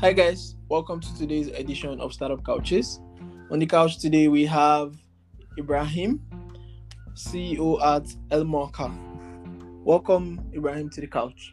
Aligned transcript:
Hi 0.00 0.12
guys, 0.12 0.56
welcome 0.68 0.98
to 0.98 1.16
today's 1.16 1.46
edition 1.48 2.00
of 2.00 2.12
Startup 2.12 2.42
Couches. 2.44 3.00
On 3.52 3.60
the 3.60 3.64
couch 3.64 3.98
today 4.00 4.26
we 4.26 4.44
have 4.44 4.96
Ibrahim, 5.56 6.20
CEO 7.14 7.80
at 7.80 8.02
Elmarka. 8.30 8.92
Welcome 9.84 10.40
Ibrahim 10.52 10.90
to 10.90 11.00
the 11.00 11.06
couch. 11.06 11.52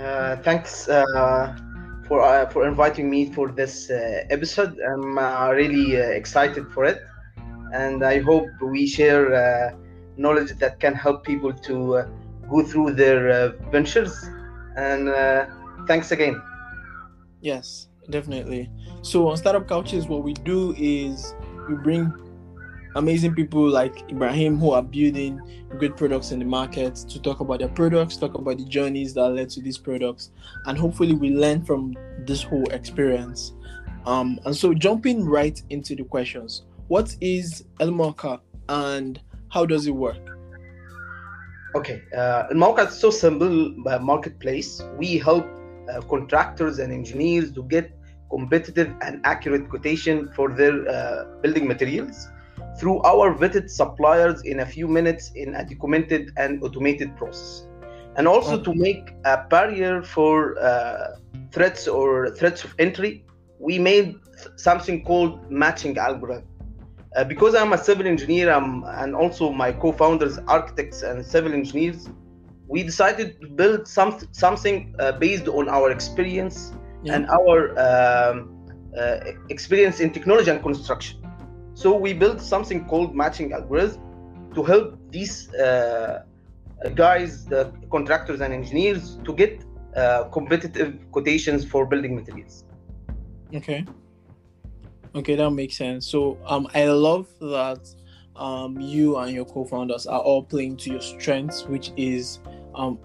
Uh, 0.00 0.36
thanks 0.36 0.88
uh, 0.88 1.58
for 2.06 2.22
uh, 2.22 2.48
for 2.48 2.66
inviting 2.66 3.10
me 3.10 3.26
for 3.32 3.50
this 3.50 3.90
uh, 3.90 4.24
episode. 4.30 4.78
I'm 4.78 5.18
uh, 5.18 5.50
really 5.50 6.00
uh, 6.00 6.04
excited 6.10 6.68
for 6.72 6.84
it, 6.84 7.02
and 7.74 8.04
I 8.04 8.20
hope 8.20 8.48
we 8.62 8.86
share 8.86 9.74
knowledge 10.16 10.56
that 10.60 10.78
can 10.78 10.94
help 10.94 11.24
people 11.24 11.52
to 11.52 12.04
go 12.48 12.62
through 12.62 12.92
their 12.92 13.50
ventures. 13.72 14.14
And 14.76 15.10
thanks 15.88 16.12
again. 16.12 16.40
Yes, 17.40 17.88
definitely. 18.10 18.70
So 19.02 19.28
on 19.28 19.36
Startup 19.36 19.66
Couches, 19.66 20.06
what 20.06 20.22
we 20.22 20.34
do 20.34 20.74
is 20.76 21.34
we 21.68 21.74
bring 21.76 22.12
amazing 22.96 23.34
people 23.34 23.68
like 23.68 24.10
Ibrahim 24.10 24.58
who 24.58 24.72
are 24.72 24.82
building 24.82 25.40
great 25.78 25.96
products 25.96 26.32
in 26.32 26.38
the 26.38 26.44
market 26.44 26.96
to 26.96 27.20
talk 27.20 27.40
about 27.40 27.60
their 27.60 27.68
products, 27.68 28.16
talk 28.16 28.34
about 28.34 28.58
the 28.58 28.64
journeys 28.64 29.14
that 29.14 29.28
led 29.28 29.50
to 29.50 29.60
these 29.60 29.78
products, 29.78 30.30
and 30.66 30.76
hopefully 30.76 31.14
we 31.14 31.30
learn 31.30 31.64
from 31.64 31.94
this 32.20 32.42
whole 32.42 32.68
experience. 32.70 33.52
Um, 34.06 34.40
and 34.46 34.56
so 34.56 34.74
jumping 34.74 35.24
right 35.24 35.60
into 35.70 35.94
the 35.94 36.04
questions, 36.04 36.62
what 36.88 37.14
is 37.20 37.64
Elmarka 37.80 38.40
and 38.68 39.20
how 39.50 39.66
does 39.66 39.86
it 39.86 39.94
work? 39.94 40.16
Okay, 41.74 42.02
uh, 42.16 42.48
Elmarka 42.48 42.88
is 42.88 42.98
so 42.98 43.10
simple 43.10 43.74
uh, 43.86 43.98
marketplace. 43.98 44.82
We 44.96 45.18
help 45.18 45.46
uh, 45.90 46.00
contractors 46.02 46.78
and 46.78 46.92
engineers 46.92 47.52
to 47.52 47.62
get 47.64 47.92
competitive 48.30 48.92
and 49.00 49.20
accurate 49.24 49.68
quotation 49.68 50.28
for 50.34 50.50
their 50.50 50.86
uh, 50.88 51.24
building 51.42 51.66
materials 51.66 52.28
through 52.78 53.00
our 53.02 53.34
vetted 53.34 53.70
suppliers 53.70 54.42
in 54.42 54.60
a 54.60 54.66
few 54.66 54.86
minutes 54.86 55.32
in 55.34 55.54
a 55.54 55.64
documented 55.64 56.32
and 56.36 56.62
automated 56.62 57.16
process. 57.16 57.66
And 58.16 58.26
also 58.26 58.60
to 58.60 58.74
make 58.74 59.12
a 59.24 59.44
barrier 59.48 60.02
for 60.02 60.58
uh, 60.58 61.16
threats 61.52 61.86
or 61.86 62.30
threats 62.30 62.64
of 62.64 62.74
entry 62.78 63.24
we 63.60 63.78
made 63.78 64.16
something 64.56 65.04
called 65.04 65.50
matching 65.50 65.96
algorithm. 65.98 66.44
Uh, 67.16 67.24
because 67.24 67.54
i'm 67.54 67.72
a 67.72 67.78
civil 67.78 68.06
engineer 68.06 68.52
I'm, 68.52 68.84
and 68.84 69.16
also 69.16 69.50
my 69.50 69.72
co-founders 69.72 70.38
architects 70.46 71.02
and 71.02 71.24
civil 71.24 71.52
engineers 71.54 72.08
we 72.68 72.82
decided 72.82 73.40
to 73.40 73.48
build 73.48 73.88
some, 73.88 74.18
something 74.32 74.94
uh, 74.98 75.12
based 75.12 75.48
on 75.48 75.68
our 75.68 75.90
experience 75.90 76.72
yeah. 77.02 77.14
and 77.14 77.26
our 77.30 77.70
um, 77.78 78.54
uh, 78.96 79.20
experience 79.48 80.00
in 80.00 80.10
technology 80.10 80.50
and 80.50 80.62
construction. 80.62 81.20
So 81.74 81.96
we 81.96 82.12
built 82.12 82.40
something 82.40 82.84
called 82.86 83.14
matching 83.14 83.52
algorithm 83.52 84.02
to 84.54 84.62
help 84.62 84.98
these 85.10 85.52
uh, 85.54 86.24
guys, 86.94 87.46
the 87.46 87.72
contractors 87.90 88.40
and 88.40 88.52
engineers, 88.52 89.18
to 89.24 89.32
get 89.32 89.64
uh, 89.96 90.24
competitive 90.24 90.98
quotations 91.10 91.64
for 91.64 91.86
building 91.86 92.14
materials. 92.14 92.64
Okay. 93.54 93.84
Okay, 95.14 95.36
that 95.36 95.50
makes 95.50 95.76
sense. 95.76 96.06
So 96.06 96.38
um, 96.44 96.68
I 96.74 96.84
love 96.84 97.28
that 97.40 97.88
um, 98.36 98.78
you 98.80 99.16
and 99.16 99.32
your 99.32 99.44
co-founders 99.44 100.06
are 100.06 100.20
all 100.20 100.42
playing 100.42 100.76
to 100.78 100.90
your 100.90 101.00
strengths, 101.00 101.64
which 101.64 101.92
is 101.96 102.40
um, 102.78 102.98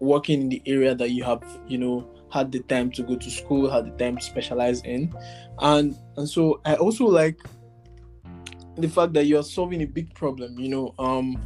working 0.00 0.42
in 0.42 0.48
the 0.48 0.62
area 0.66 0.94
that 0.94 1.10
you 1.10 1.24
have, 1.24 1.42
you 1.66 1.78
know, 1.78 2.08
had 2.30 2.50
the 2.50 2.60
time 2.60 2.90
to 2.90 3.02
go 3.02 3.16
to 3.16 3.30
school, 3.30 3.70
had 3.70 3.86
the 3.86 4.04
time 4.04 4.16
to 4.16 4.22
specialize 4.22 4.82
in, 4.82 5.14
and 5.60 5.96
and 6.16 6.28
so 6.28 6.60
I 6.64 6.74
also 6.74 7.06
like 7.06 7.38
the 8.76 8.88
fact 8.88 9.12
that 9.14 9.26
you're 9.26 9.42
solving 9.42 9.82
a 9.82 9.86
big 9.86 10.14
problem. 10.14 10.58
You 10.58 10.68
know, 10.68 10.94
um, 10.98 11.40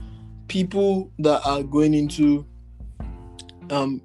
people 0.48 1.12
that 1.18 1.46
are 1.46 1.62
going 1.62 1.94
into 1.94 2.46
um 3.70 4.00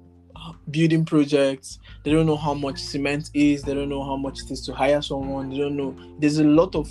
building 0.70 1.04
projects 1.04 1.78
they 2.04 2.10
don't 2.10 2.26
know 2.26 2.36
how 2.36 2.54
much 2.54 2.78
cement 2.78 3.30
is 3.34 3.62
they 3.62 3.74
don't 3.74 3.88
know 3.88 4.02
how 4.02 4.16
much 4.16 4.40
it 4.42 4.50
is 4.50 4.64
to 4.64 4.72
hire 4.72 5.00
someone 5.00 5.50
they 5.50 5.58
don't 5.58 5.76
know 5.76 5.94
there's 6.18 6.38
a 6.38 6.44
lot 6.44 6.74
of 6.74 6.90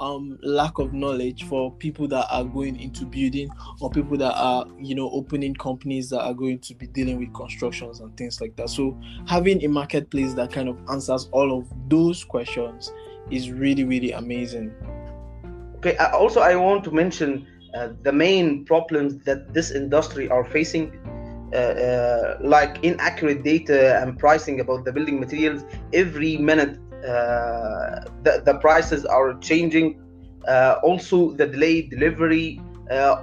um, 0.00 0.38
lack 0.42 0.78
of 0.78 0.92
knowledge 0.92 1.44
for 1.44 1.72
people 1.74 2.08
that 2.08 2.26
are 2.30 2.44
going 2.44 2.80
into 2.80 3.04
building 3.04 3.48
or 3.80 3.90
people 3.90 4.16
that 4.16 4.32
are 4.34 4.66
you 4.78 4.94
know 4.94 5.10
opening 5.10 5.54
companies 5.54 6.10
that 6.10 6.22
are 6.22 6.34
going 6.34 6.58
to 6.60 6.74
be 6.74 6.86
dealing 6.86 7.18
with 7.18 7.32
constructions 7.34 8.00
and 8.00 8.16
things 8.16 8.40
like 8.40 8.56
that. 8.56 8.70
So 8.70 8.98
having 9.26 9.62
a 9.64 9.68
marketplace 9.68 10.32
that 10.34 10.50
kind 10.50 10.68
of 10.68 10.78
answers 10.90 11.28
all 11.32 11.56
of 11.56 11.68
those 11.88 12.24
questions 12.24 12.92
is 13.30 13.50
really 13.52 13.84
really 13.84 14.12
amazing. 14.12 14.72
Okay 15.76 15.96
also 15.96 16.40
i 16.40 16.54
want 16.54 16.84
to 16.84 16.90
mention 16.90 17.46
uh, 17.74 17.88
the 18.02 18.12
main 18.12 18.64
problems 18.64 19.16
that 19.24 19.54
this 19.54 19.70
industry 19.70 20.28
are 20.28 20.44
facing 20.44 20.92
uh, 21.52 21.56
uh, 21.56 22.38
like 22.40 22.78
inaccurate 22.84 23.42
data 23.42 24.00
and 24.00 24.18
pricing 24.18 24.60
about 24.60 24.84
the 24.84 24.92
building 24.92 25.18
materials 25.18 25.64
every 25.92 26.36
minute. 26.36 26.78
uh, 26.78 26.89
the, 27.02 28.42
the 28.44 28.54
prices 28.60 29.04
are 29.04 29.34
changing. 29.38 30.00
Uh, 30.48 30.80
also, 30.82 31.32
the 31.32 31.46
delayed 31.46 31.90
delivery. 31.90 32.60
Uh, 32.90 33.22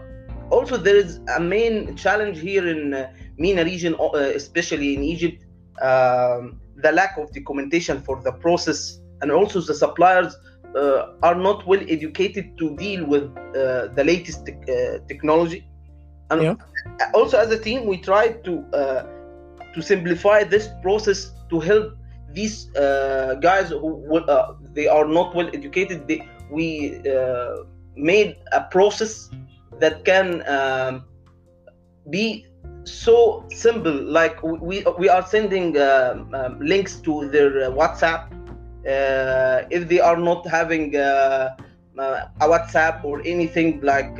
also, 0.49 0.77
there 0.77 0.95
is 0.95 1.19
a 1.35 1.39
main 1.39 1.95
challenge 1.95 2.39
here 2.39 2.67
in 2.67 2.93
uh, 2.93 3.11
MENA 3.37 3.63
region, 3.63 3.95
especially 4.13 4.95
in 4.95 5.03
Egypt, 5.03 5.43
um, 5.81 6.59
the 6.77 6.91
lack 6.91 7.17
of 7.17 7.33
documentation 7.33 8.01
for 8.01 8.21
the 8.23 8.31
process, 8.31 8.99
and 9.21 9.31
also 9.31 9.59
the 9.61 9.73
suppliers 9.73 10.35
uh, 10.75 11.13
are 11.23 11.35
not 11.35 11.66
well 11.66 11.81
educated 11.89 12.57
to 12.57 12.75
deal 12.77 13.05
with 13.05 13.23
uh, 13.37 13.87
the 13.95 14.03
latest 14.05 14.45
te- 14.45 14.53
uh, 14.53 14.99
technology. 15.07 15.67
And 16.29 16.41
yeah. 16.41 16.55
also, 17.13 17.37
as 17.39 17.49
a 17.51 17.59
team, 17.59 17.85
we 17.85 17.97
try 17.97 18.29
to 18.29 18.63
to 19.73 19.81
simplify 19.81 20.43
this 20.43 20.69
process 20.81 21.31
to 21.49 21.59
help 21.59 21.93
these 22.33 22.73
uh, 22.75 23.35
guys 23.41 23.69
who 23.69 24.17
uh, 24.17 24.55
they 24.73 24.88
are 24.88 25.07
not 25.07 25.35
well 25.35 25.49
educated 25.53 26.07
they, 26.07 26.27
we 26.51 27.01
uh, 27.09 27.63
made 27.95 28.38
a 28.51 28.61
process 28.71 29.29
that 29.79 30.05
can 30.05 30.47
um, 30.47 31.05
be 32.09 32.45
so 32.83 33.45
simple. 33.49 33.93
Like 33.93 34.41
we 34.43 34.83
we 34.97 35.09
are 35.09 35.25
sending 35.25 35.77
um, 35.77 36.33
um, 36.33 36.59
links 36.59 36.99
to 37.01 37.29
their 37.29 37.66
uh, 37.66 37.71
whatsapp. 37.71 38.31
Uh, 38.87 39.67
if 39.69 39.89
they 39.89 39.99
are 39.99 40.17
not 40.17 40.47
having 40.47 40.95
uh, 40.95 41.55
a 41.97 42.47
whatsapp 42.47 43.03
or 43.03 43.21
anything 43.25 43.81
like 43.81 44.16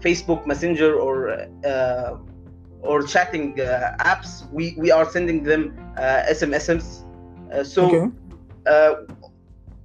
facebook 0.00 0.46
messenger 0.46 0.94
or 1.00 1.48
or 2.82 3.02
chatting 3.02 3.54
apps 3.56 4.50
we 4.52 4.74
we 4.78 4.90
are 4.92 5.10
sending 5.10 5.42
them 5.42 5.74
smss 6.30 7.02
uh, 7.02 7.09
so 7.64 7.86
okay. 7.86 8.10
Uh, 8.66 8.94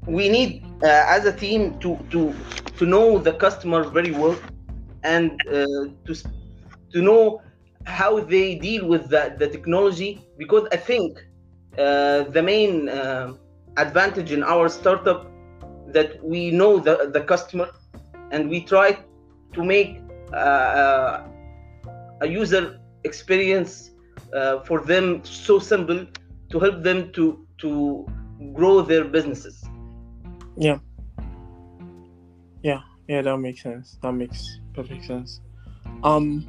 we 0.08 0.30
need 0.30 0.64
uh, 0.84 1.06
as 1.08 1.26
a 1.26 1.31
team 1.31 1.80
to 1.80 1.98
to 2.12 2.34
to 2.78 2.86
know 2.86 3.18
the 3.18 3.34
customer 3.34 3.84
very 3.84 4.12
well 4.12 4.36
and 5.03 5.40
to 6.06 6.14
to 6.92 7.02
know 7.02 7.42
how 7.86 8.20
they 8.20 8.56
deal 8.56 8.88
with 8.88 9.09
the, 9.09 9.36
the 9.38 9.48
technology 9.48 10.22
because 10.38 10.68
i 10.72 10.76
think 10.76 11.18
uh, 11.78 12.24
the 12.36 12.42
main 12.42 12.90
uh, 12.90 13.34
advantage 13.78 14.32
in 14.32 14.44
our 14.44 14.68
startup 14.70 15.32
that 15.88 16.24
we 16.24 16.52
know 16.52 16.80
the, 16.80 17.09
the 17.14 17.22
customer 17.22 17.70
and 18.32 18.50
we 18.50 18.62
try 18.62 18.97
to 19.53 19.64
make 19.64 20.02
uh, 20.34 21.22
a 22.22 22.28
user 22.28 22.80
experience 23.03 23.92
for 24.66 24.82
them 24.82 25.24
so 25.24 25.59
simple 25.59 26.06
to 26.50 26.59
help 26.59 26.84
them 26.84 27.11
to 27.11 27.45
to 27.59 28.05
grow 28.53 28.81
their 28.81 29.05
businesses. 29.05 29.63
Yeah. 30.57 30.79
Yeah, 32.63 32.81
yeah, 33.07 33.22
that 33.22 33.37
makes 33.37 33.61
sense. 33.61 33.97
That 34.02 34.13
makes 34.13 34.59
perfect 34.73 35.05
sense. 35.05 35.41
Um 36.03 36.46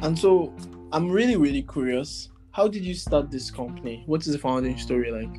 and 0.00 0.18
so 0.18 0.54
I'm 0.92 1.10
really, 1.10 1.36
really 1.36 1.62
curious. 1.62 2.30
How 2.52 2.68
did 2.68 2.84
you 2.84 2.94
start 2.94 3.30
this 3.30 3.50
company? 3.50 4.04
What 4.06 4.26
is 4.26 4.32
the 4.32 4.38
founding 4.38 4.78
story 4.78 5.10
like? 5.10 5.34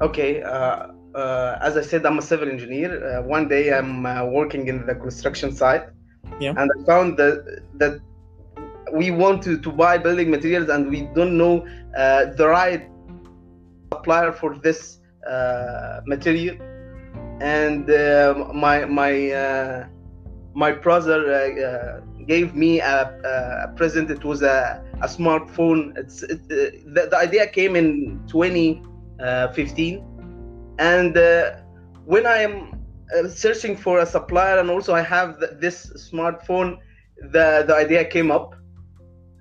Okay, 0.00 0.42
uh, 0.42 0.86
uh, 1.14 1.58
as 1.60 1.76
I 1.76 1.82
said, 1.82 2.06
I'm 2.06 2.18
a 2.18 2.22
civil 2.22 2.48
engineer. 2.48 3.18
Uh, 3.18 3.22
one 3.22 3.48
day 3.48 3.72
I'm 3.72 4.06
uh, 4.06 4.24
working 4.24 4.68
in 4.68 4.86
the 4.86 4.94
construction 4.94 5.52
site, 5.52 5.84
yeah. 6.40 6.54
and 6.56 6.70
I 6.74 6.84
found 6.86 7.18
that 7.18 7.62
that 7.74 8.00
we 8.92 9.10
want 9.10 9.42
to, 9.42 9.58
to 9.58 9.70
buy 9.70 9.98
building 9.98 10.30
materials 10.30 10.68
and 10.68 10.88
we 10.88 11.02
don't 11.14 11.36
know 11.36 11.66
uh, 11.96 12.26
the 12.36 12.48
right 12.48 12.88
supplier 13.92 14.32
for 14.32 14.56
this 14.58 15.00
uh, 15.28 16.00
material. 16.06 16.56
And 17.40 17.90
uh, 17.90 18.50
my 18.52 18.84
my 18.84 19.30
uh, 19.30 19.86
my 20.54 20.72
brother 20.72 22.02
gave 22.26 22.54
me 22.54 22.80
a, 22.80 23.00
a, 23.64 23.68
present. 23.76 24.10
It 24.10 24.24
was 24.24 24.42
a, 24.42 24.84
a 25.00 25.06
smartphone. 25.06 25.96
It's 25.96 26.22
it, 26.22 26.48
the, 26.48 27.08
the, 27.10 27.16
idea 27.16 27.46
came 27.46 27.76
in 27.76 28.20
2015 28.28 30.04
and 30.78 31.14
when 32.06 32.26
i 32.26 32.38
am 32.38 32.54
searching 33.28 33.76
for 33.76 33.98
a 34.00 34.06
supplier 34.06 34.58
and 34.58 34.70
also 34.70 34.94
i 34.94 35.02
have 35.02 35.38
th- 35.38 35.52
this 35.60 35.92
smartphone 36.10 36.78
the 37.20 37.64
the 37.66 37.74
idea 37.74 38.04
came 38.04 38.30
up. 38.30 38.54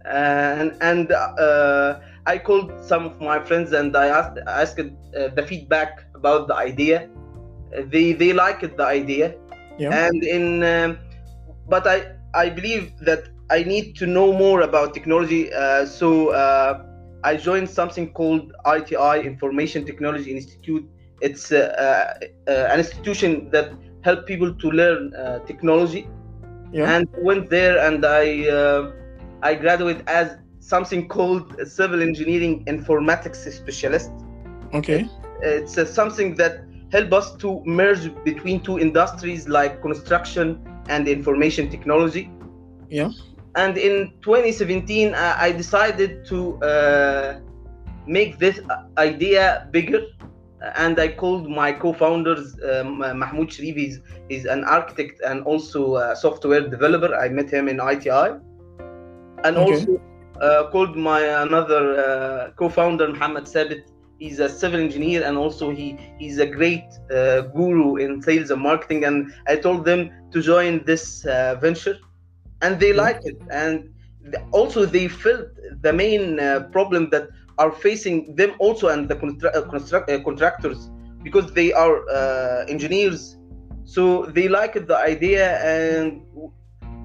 And 0.05 0.75
and 0.81 1.11
uh, 1.11 1.99
i 2.33 2.37
called 2.47 2.69
some 2.91 3.03
of 3.09 3.15
my 3.29 3.37
friends 3.47 3.69
and 3.79 3.95
i 4.03 4.07
asked 4.19 4.37
asked 4.61 4.79
uh, 4.79 5.27
the 5.37 5.43
feedback 5.49 5.91
about 6.19 6.47
the 6.49 6.55
idea. 6.69 6.97
They 7.93 8.07
they 8.21 8.31
liked 8.33 8.77
the 8.81 8.87
idea. 9.01 9.27
Yeah. 9.83 10.05
and 10.05 10.19
in 10.35 10.45
um, 10.73 10.89
but 11.73 11.83
i 11.95 11.97
i 12.43 12.49
believe 12.57 12.83
that 13.09 13.21
i 13.57 13.59
need 13.73 13.85
to 13.99 14.05
know 14.15 14.27
more 14.45 14.59
about 14.69 14.87
technology. 14.97 15.43
Uh, 15.53 15.85
so 15.99 16.07
uh, 16.43 16.73
i 17.29 17.33
joined 17.47 17.69
something 17.79 18.05
called 18.19 18.45
iti 18.75 18.95
information 19.31 19.85
technology 19.91 20.29
institute. 20.39 20.83
It's 21.27 21.45
uh, 21.51 21.59
uh, 21.85 22.51
uh, 22.51 22.73
an 22.73 22.77
institution 22.83 23.31
that 23.55 23.67
help 24.07 24.19
people 24.31 24.51
to 24.63 24.67
learn 24.81 25.01
uh, 25.13 25.39
technology. 25.51 26.03
Yeah. 26.71 26.95
and 26.95 27.03
went 27.27 27.49
there 27.49 27.75
and 27.87 27.99
i 28.05 28.47
uh, 28.57 28.81
i 29.49 29.51
graduated 29.63 30.03
as 30.21 30.27
something 30.69 31.07
called 31.07 31.45
a 31.59 31.65
civil 31.65 32.01
engineering 32.01 32.63
informatics 32.67 33.41
specialist 33.59 34.11
Okay. 34.73 35.07
it's 35.41 35.77
uh, 35.77 35.85
something 35.85 36.35
that 36.35 36.53
help 36.91 37.11
us 37.13 37.35
to 37.37 37.61
merge 37.65 38.05
between 38.23 38.61
two 38.63 38.79
industries 38.79 39.47
like 39.47 39.81
construction 39.81 40.59
and 40.87 41.07
information 41.07 41.69
technology 41.69 42.35
Yeah. 42.89 43.09
and 43.55 43.77
in 43.77 44.13
2017 44.21 45.13
i, 45.15 45.47
I 45.47 45.51
decided 45.51 46.25
to 46.29 46.57
uh, 46.61 47.39
make 48.05 48.39
this 48.39 48.59
idea 48.97 49.67
bigger 49.71 50.01
and 50.75 50.99
i 50.99 51.07
called 51.07 51.49
my 51.49 51.71
co-founders 51.71 52.55
um, 52.71 52.99
mahmoud 52.99 53.51
sharif 53.51 53.77
is, 53.77 53.99
is 54.29 54.45
an 54.45 54.63
architect 54.65 55.21
and 55.25 55.43
also 55.43 55.95
a 55.97 56.15
software 56.15 56.67
developer 56.69 57.13
i 57.15 57.29
met 57.29 57.49
him 57.49 57.67
in 57.69 57.79
iti 57.93 58.09
and 59.43 59.57
Okay. 59.57 59.75
also 59.75 59.91
uh, 59.93 60.08
called 60.39 60.79
my 60.79 60.99
another 61.19 61.71
uh, 61.79 62.39
co-founder 62.39 62.89
Muhammad 62.89 63.29
Sabit. 63.29 63.69
He's 64.17 64.39
a 64.39 64.49
civil 64.49 64.79
engineer 64.79 65.23
and 65.23 65.37
also 65.37 65.69
he 65.71 65.97
he's 66.17 66.37
a 66.39 66.45
great 66.45 66.83
uh, 67.11 67.41
guru 67.55 67.95
in 67.97 68.21
sales 68.21 68.49
and 68.51 68.61
marketing. 68.61 69.03
And 69.05 69.31
I 69.47 69.55
told 69.55 69.85
them 69.85 70.09
to 70.31 70.41
join 70.41 70.83
this 70.85 71.25
uh, 71.25 71.55
venture, 71.61 71.97
and 72.61 72.79
they 72.79 72.93
Yeah. 72.93 73.05
liked 73.05 73.25
it. 73.25 73.37
And 73.51 73.89
also 74.51 74.85
they 74.85 75.07
felt 75.07 75.47
the 75.81 75.93
main 75.93 76.39
uh, 76.39 76.61
problem 76.71 77.09
that 77.11 77.27
are 77.57 77.71
facing 77.71 78.35
them 78.35 78.51
also 78.59 78.87
and 78.89 79.09
the 79.09 79.15
uh, 79.15 79.61
construct, 79.69 80.09
uh, 80.09 80.19
contractors 80.23 80.89
because 81.23 81.51
they 81.53 81.71
are 81.73 81.97
uh, 82.09 82.65
engineers. 82.67 83.37
So 83.83 84.25
they 84.25 84.47
liked 84.47 84.87
the 84.87 84.97
idea, 84.97 85.59
and 85.63 86.21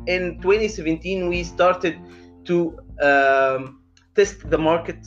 in 0.06 0.38
2017 0.40 1.28
we 1.28 1.42
started 1.44 1.96
to 2.46 2.78
um, 3.02 3.80
test 4.14 4.48
the 4.50 4.58
market 4.58 4.98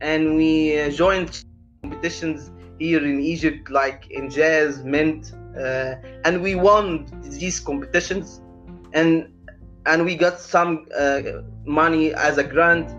and 0.00 0.36
we 0.36 0.78
uh, 0.80 0.90
joined 0.90 1.42
competitions 1.82 2.50
here 2.78 3.04
in 3.04 3.20
Egypt 3.20 3.70
like 3.70 4.08
Injaz, 4.10 4.84
Mint, 4.84 5.32
uh, 5.58 5.94
and 6.24 6.42
we 6.42 6.54
won 6.54 7.06
these 7.22 7.60
competitions 7.60 8.40
and 8.92 9.28
and 9.86 10.04
we 10.04 10.14
got 10.16 10.38
some 10.40 10.86
uh, 10.96 11.20
money 11.64 12.14
as 12.14 12.38
a 12.38 12.44
grant 12.44 12.90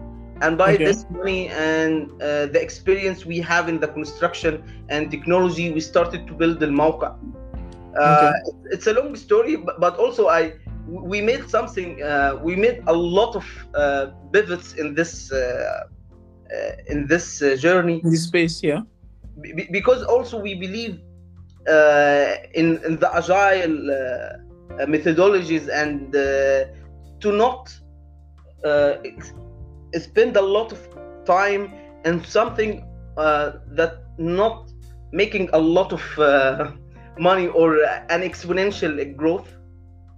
and 0.41 0.57
by 0.57 0.75
Okay. 0.75 0.85
this 0.85 1.05
money 1.09 1.49
and 1.49 2.11
uh, 2.21 2.47
the 2.47 2.59
experience 2.61 3.25
we 3.25 3.39
have 3.39 3.69
in 3.69 3.79
the 3.79 3.87
construction 3.87 4.63
and 4.89 5.11
technology 5.11 5.71
we 5.71 5.79
started 5.79 6.27
to 6.27 6.33
build 6.33 6.59
the 6.59 6.67
Mauka. 6.67 7.15
Uh, 7.99 8.31
Okay. 8.31 8.33
It's 8.71 8.87
a 8.87 8.93
long 8.93 9.15
story, 9.15 9.55
but, 9.57 9.79
but 9.79 9.97
also 9.97 10.27
I 10.29 10.53
we 10.87 11.21
made 11.21 11.49
something. 11.49 12.01
Uh, 12.01 12.39
we 12.43 12.55
made 12.55 12.83
a 12.87 12.93
lot 12.93 13.35
of 13.35 13.45
uh, 13.75 14.07
pivots 14.31 14.73
in 14.73 14.93
this 14.95 15.31
uh, 15.31 15.37
uh, 15.37 16.71
in 16.87 17.07
this 17.07 17.41
uh, 17.41 17.55
journey 17.55 18.01
In 18.03 18.11
this 18.11 18.23
space, 18.23 18.61
yeah. 18.63 18.81
Be- 19.41 19.69
because 19.71 20.03
also 20.03 20.39
we 20.39 20.55
believe 20.55 20.99
uh, 21.69 22.35
in, 22.53 22.79
in 22.85 22.97
the 22.99 23.09
agile 23.13 23.77
methodologies 24.87 25.69
and 25.69 26.15
uh, 26.15 26.65
to 27.19 27.31
not 27.31 27.73
uh, 28.63 28.95
spend 29.93 30.37
a 30.37 30.41
lot 30.41 30.71
of 30.71 30.79
time 31.25 31.73
and 32.05 32.25
something 32.25 32.83
uh, 33.17 33.53
that 33.71 34.03
not 34.17 34.71
making 35.11 35.49
a 35.53 35.59
lot 35.59 35.93
of 35.93 36.19
uh, 36.19 36.71
money 37.19 37.47
or 37.47 37.83
an 38.09 38.21
exponential 38.21 39.15
growth 39.15 39.47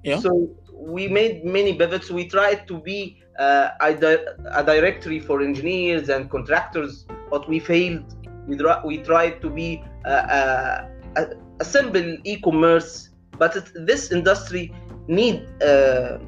Yeah. 0.04 0.20
so 0.20 0.50
we 0.76 1.08
made 1.08 1.46
many 1.46 1.74
pivots 1.76 2.10
we 2.12 2.28
tried 2.28 2.68
to 2.68 2.78
be 2.80 3.18
uh, 3.40 3.70
a, 3.80 3.94
di- 3.94 4.26
a 4.52 4.64
directory 4.64 5.20
for 5.20 5.42
engineers 5.42 6.10
and 6.10 6.30
contractors 6.30 7.06
but 7.30 7.48
we 7.50 7.60
failed. 7.60 8.16
We, 8.48 8.60
we 8.86 8.98
tried 8.98 9.42
to 9.42 9.50
be 9.50 9.84
uh, 10.06 10.08
uh, 10.10 10.88
a, 11.16 11.26
a 11.60 11.66
simple 11.66 12.18
e-commerce 12.26 13.10
but 13.38 13.56
it, 13.56 13.66
this 13.76 14.12
industry 14.12 14.74
need 15.08 15.48
uh, 15.64 16.20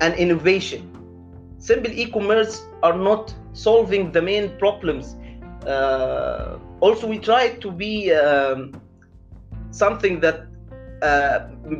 an 0.00 0.14
innovation. 0.14 0.92
Simple 1.58 1.92
e-commerce 1.92 2.62
are 2.82 2.96
not 2.96 3.34
solving 3.52 4.12
the 4.12 4.22
main 4.22 4.56
problems. 4.58 5.16
Uh, 5.66 6.58
also 6.80 7.06
we 7.06 7.18
tried 7.18 7.60
to 7.60 7.70
be 7.70 8.12
um, 8.12 8.80
something 9.70 10.20
that 10.20 10.46
uh, 11.02 11.38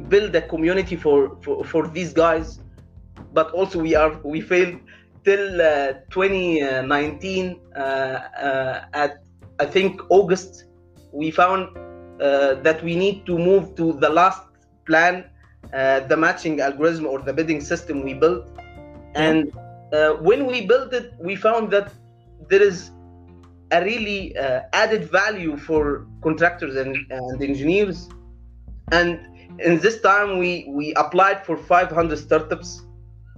build 0.09 0.35
a 0.35 0.43
community 0.43 0.97
for, 0.97 1.37
for 1.43 1.65
for 1.65 1.89
these 1.89 2.13
guys 2.13 2.61
but 3.33 3.51
also 3.53 3.79
we 3.79 3.95
are 3.95 4.13
we 4.25 4.41
failed 4.41 4.79
till 5.25 5.61
uh, 5.61 5.93
2019 6.11 7.61
uh, 7.77 7.79
uh, 7.79 8.85
at 8.93 9.19
i 9.61 9.67
think 9.67 10.01
august. 10.11 10.65
We 11.13 11.31
found 11.31 11.63
uh, 11.77 12.55
that 12.67 12.83
we 12.83 12.95
need 12.95 13.25
to 13.25 13.39
move 13.39 13.75
to 13.77 13.95
the 14.05 14.11
last 14.11 14.43
plan 14.85 15.25
uh, 15.73 16.01
the 16.01 16.17
matching 16.17 16.61
algorithm 16.61 17.07
or 17.07 17.19
the 17.21 17.33
bidding 17.33 17.61
system 17.61 18.03
we 18.05 18.13
built. 18.13 18.45
And 19.15 19.51
uh, 19.93 20.13
when 20.29 20.47
we 20.47 20.67
built 20.67 20.93
it 20.93 21.15
we 21.19 21.37
found 21.37 21.71
that 21.71 21.93
there 22.51 22.63
is 22.63 22.91
a 23.73 23.83
really 23.83 24.37
uh, 24.37 24.61
added 24.73 25.11
value 25.11 25.57
for 25.57 26.07
contractors 26.23 26.77
and, 26.77 26.97
and 27.11 27.43
engineers 27.43 28.09
and 28.93 29.21
in 29.61 29.79
this 29.81 30.01
time 30.01 30.39
we 30.39 30.67
we 30.69 30.93
applied 30.95 31.45
for 31.45 31.57
500 31.57 32.19
startups 32.19 32.83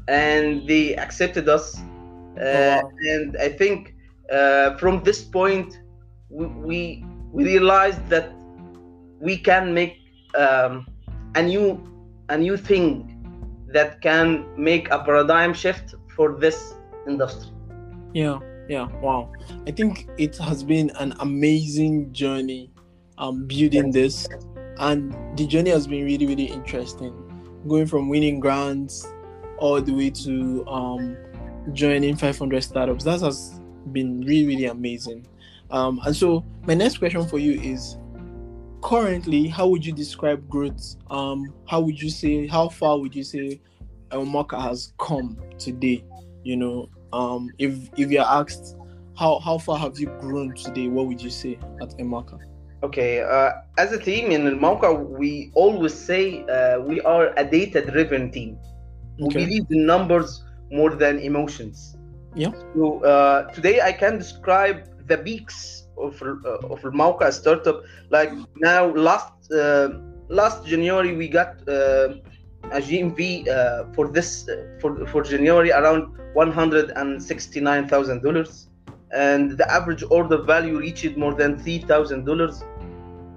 and 0.09 0.67
they 0.69 0.97
accepted 0.97 1.49
us 1.49 1.79
uh, 1.79 2.83
wow. 2.83 2.91
and 3.01 3.37
i 3.39 3.49
think 3.49 3.95
uh, 4.33 4.77
from 4.77 5.03
this 5.05 5.23
point 5.23 5.81
we, 6.29 6.47
we 6.47 7.05
we 7.33 7.45
realized 7.45 8.07
that 8.09 8.33
we 9.21 9.37
can 9.37 9.75
make 9.75 9.97
um, 10.37 10.87
a 11.35 11.43
new 11.43 11.83
a 12.29 12.37
new 12.37 12.57
thing 12.57 13.15
that 13.73 14.01
can 14.01 14.47
make 14.57 14.91
a 14.91 14.99
paradigm 14.99 15.53
shift 15.53 15.95
for 16.15 16.37
this 16.39 16.75
industry 17.07 17.53
Yeah, 18.15 18.41
yeah, 18.69 18.89
wow. 19.03 19.31
I 19.67 19.71
think 19.71 20.09
it 20.17 20.37
has 20.39 20.63
been 20.63 20.91
an 20.99 21.13
amazing 21.21 22.13
journey 22.13 22.71
um 23.19 23.47
building 23.47 23.91
this 23.91 24.29
and 24.79 25.15
the 25.37 25.47
journey 25.47 25.71
has 25.71 25.87
been 25.87 26.05
really, 26.05 26.27
really 26.27 26.45
interesting. 26.45 27.15
Going 27.67 27.87
from 27.87 28.09
winning 28.09 28.41
grants 28.41 29.07
all 29.59 29.81
the 29.81 29.93
way 29.93 30.11
to 30.11 30.67
um 30.67 31.17
joining 31.73 32.17
500 32.17 32.63
startups. 32.63 33.05
That 33.05 33.21
has 33.21 33.61
been 33.93 34.21
really, 34.23 34.47
really 34.47 34.65
amazing. 34.67 35.27
Um 35.71 36.01
and 36.05 36.15
so 36.15 36.45
my 36.67 36.75
next 36.75 36.99
question 36.99 37.27
for 37.27 37.39
you 37.39 37.61
is 37.61 37.99
currently 38.83 39.49
how 39.49 39.67
would 39.69 39.85
you 39.85 39.93
describe 39.93 40.49
growth? 40.49 40.97
Um 41.11 41.53
how 41.67 41.81
would 41.81 42.01
you 42.01 42.11
say 42.11 42.47
how 42.47 42.69
far 42.69 42.99
would 42.99 43.15
you 43.15 43.25
say 43.25 43.61
Elmaka 44.11 44.61
has 44.61 44.93
come 44.99 45.37
today? 45.59 46.05
You 46.45 46.57
know, 46.57 46.89
um 47.13 47.51
if 47.59 47.91
if 47.97 48.11
you're 48.11 48.25
asked 48.25 48.77
how 49.17 49.41
how 49.41 49.59
far 49.59 49.77
have 49.79 49.99
you 49.99 50.07
grown 50.21 50.55
today 50.55 50.87
what 50.87 51.07
would 51.07 51.21
you 51.21 51.31
say 51.31 51.59
at 51.83 51.91
emaka 51.99 52.39
Okay, 52.83 53.23
uh, 53.23 53.51
as 53.77 53.93
a 53.93 53.99
team 53.99 54.31
in 54.31 54.43
Mauka, 54.59 54.95
we 54.95 55.51
always 55.55 55.93
say 55.93 56.45
uh, 56.45 56.81
we 56.81 57.01
are 57.01 57.33
a 57.37 57.45
data 57.45 57.85
driven 57.85 58.31
team. 58.31 58.57
We 59.19 59.29
believe 59.29 59.67
in 59.71 59.85
numbers 59.85 60.45
more 60.71 60.95
than 60.95 61.19
emotions. 61.19 61.97
Yeah. 62.37 62.53
So 62.75 63.03
uh, 63.03 63.51
today 63.53 63.81
I 63.81 63.93
can 63.93 64.19
describe 64.19 64.87
the 65.09 65.19
peaks 65.19 65.89
of 65.97 66.23
uh, 66.23 66.73
of 66.73 66.81
Mauka 66.95 67.33
startup. 67.33 67.83
Like 68.11 68.31
now, 68.57 68.95
last 68.95 69.33
uh, 69.51 69.89
last 70.29 70.65
January 70.65 71.17
we 71.17 71.29
got 71.29 71.57
uh, 71.69 72.15
a 72.71 72.81
GMV 72.81 73.49
uh, 73.49 73.85
for 73.93 74.09
this 74.09 74.49
uh, 74.49 74.79
for 74.81 75.05
for 75.07 75.23
January 75.23 75.73
around 75.73 76.15
one 76.35 76.53
hundred 76.53 76.91
and 76.91 77.21
sixty 77.21 77.61
nine 77.61 77.89
thousand 77.89 78.23
dollars. 78.23 78.69
And 79.13 79.53
the 79.53 79.71
average 79.71 80.05
order 80.11 80.39
value 80.43 80.79
reached 80.79 81.17
more 81.17 81.35
than 81.35 81.59
three 81.59 81.79
thousand 81.79 82.25
dollars. 82.25 82.63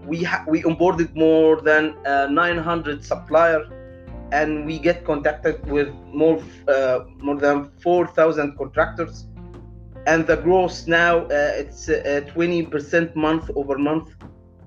We 0.05 0.23
ha- 0.23 0.43
we 0.47 0.63
onboarded 0.63 1.15
more 1.15 1.61
than 1.61 1.95
uh, 2.05 2.27
900 2.27 3.05
suppliers, 3.05 3.67
and 4.31 4.65
we 4.65 4.79
get 4.79 5.05
contacted 5.05 5.65
with 5.69 5.93
more 6.11 6.41
uh, 6.67 6.99
more 7.19 7.37
than 7.37 7.71
4,000 7.81 8.57
contractors. 8.57 9.27
And 10.07 10.25
the 10.25 10.37
growth 10.37 10.87
now 10.87 11.25
uh, 11.25 11.61
it's 11.61 11.87
uh, 11.87 12.21
20% 12.33 13.15
month 13.15 13.51
over 13.55 13.77
month. 13.77 14.15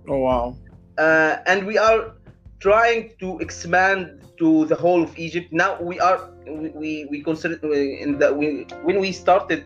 Oh 0.09 0.19
wow! 0.19 0.57
Uh, 0.97 1.39
and 1.47 1.67
we 1.67 1.77
are 1.77 2.13
trying 2.61 3.13
to 3.19 3.39
expand 3.41 4.23
to 4.39 4.65
the 4.67 4.77
whole 4.77 5.03
of 5.03 5.19
Egypt. 5.19 5.53
Now 5.53 5.81
we 5.81 5.99
are 5.99 6.31
we 6.47 6.69
we, 6.71 7.07
we 7.11 7.23
consider 7.23 7.57
in 7.73 8.19
the 8.19 8.33
we 8.33 8.67
when 8.85 9.01
we 9.01 9.11
started 9.11 9.65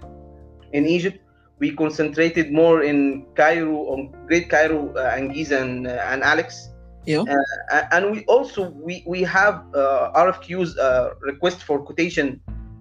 in 0.73 0.87
Egypt 0.87 1.21
we 1.59 1.75
concentrated 1.75 2.53
more 2.53 2.83
in 2.83 3.27
Cairo 3.35 3.91
on 3.93 4.15
Great 4.27 4.49
Cairo 4.49 4.95
uh, 4.95 5.15
and 5.17 5.33
Giza 5.35 5.61
and, 5.61 5.87
uh, 5.87 6.07
and 6.11 6.23
Alex. 6.23 6.71
Yeah. 7.05 7.23
Uh, 7.23 7.83
and 7.91 8.11
we 8.13 8.25
also 8.27 8.71
we 8.71 9.03
we 9.07 9.23
have 9.23 9.65
uh, 9.75 10.13
RFQs 10.15 10.77
uh, 10.79 11.15
request 11.21 11.63
for 11.63 11.81
quotation 11.81 12.41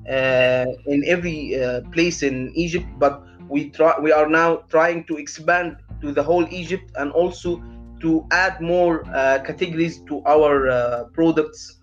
uh, 0.09 0.65
in 0.85 1.03
every 1.07 1.61
uh, 1.61 1.81
place 1.93 2.23
in 2.23 2.51
Egypt, 2.53 2.87
but 2.99 3.23
we 3.49 3.69
try 3.69 3.97
we 3.99 4.11
are 4.11 4.27
now 4.27 4.57
trying 4.69 5.05
to 5.05 5.17
expand 5.17 5.77
to 6.01 6.11
the 6.11 6.21
whole 6.21 6.45
Egypt 6.51 6.91
and 6.97 7.11
also 7.13 7.63
to 8.01 8.25
add 8.31 8.59
more 8.61 9.03
uh, 9.15 9.39
categories 9.43 10.01
to 10.07 10.21
our 10.25 10.69
uh, 10.69 11.03
products 11.13 11.79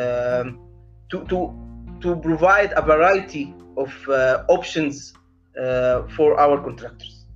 um, 0.00 0.58
to 1.10 1.24
to 1.28 1.52
to 2.00 2.16
provide 2.16 2.72
a 2.76 2.82
variety 2.82 3.54
of 3.76 3.92
uh, 4.08 4.44
options 4.48 5.12
uh, 5.60 6.02
for 6.16 6.38
our 6.38 6.62
contractors. 6.62 7.26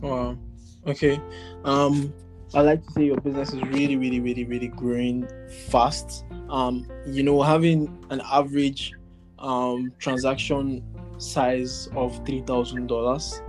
Wow. 0.00 0.38
Okay. 0.86 1.20
Um, 1.64 2.12
I 2.54 2.62
like 2.62 2.84
to 2.84 2.92
say 2.92 3.04
your 3.04 3.20
business 3.20 3.52
is 3.52 3.62
really, 3.62 3.96
really, 3.96 4.20
really, 4.20 4.44
really 4.44 4.68
growing 4.68 5.28
fast. 5.68 6.24
Um, 6.48 6.86
you 7.06 7.22
know, 7.22 7.42
having 7.42 8.04
an 8.10 8.20
average 8.24 8.92
um 9.38 9.90
transaction 9.98 10.84
size 11.16 11.88
of 11.96 12.24
three 12.26 12.42
thousand 12.42 12.88
dollars 12.88 13.40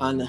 and 0.00 0.26